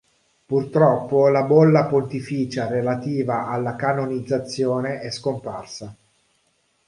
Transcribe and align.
Purtroppo 0.47 1.27
la 1.27 1.43
Bolla 1.43 1.85
pontificia 1.85 2.65
relativa 2.65 3.45
alla 3.45 3.75
canonizzazione 3.75 4.99
è 4.99 5.11
scomparsa. 5.11 5.95